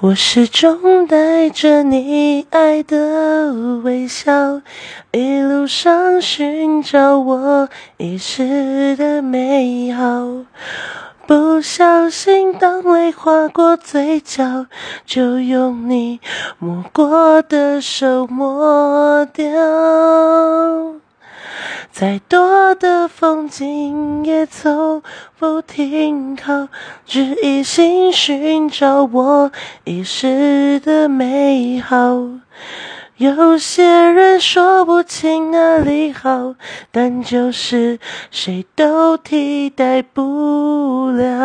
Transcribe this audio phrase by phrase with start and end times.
[0.00, 4.60] 我始终带着你爱的微笑，
[5.10, 10.44] 一路上寻找我遗失的美好。
[11.26, 14.66] 不小心，当泪划过嘴角，
[15.06, 16.20] 就用你
[16.58, 19.46] 摸过的手抹掉。
[21.98, 25.02] 再多的风景也从
[25.38, 26.68] 不停靠，
[27.06, 29.50] 只一心寻找我
[29.84, 31.96] 遗失的美好。
[33.16, 36.54] 有些人说不清哪里好，
[36.92, 37.98] 但就是
[38.30, 41.35] 谁都替代不了。